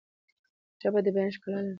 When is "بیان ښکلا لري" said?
1.15-1.69